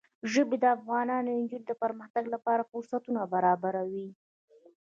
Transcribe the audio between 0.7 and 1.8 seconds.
افغان نجونو د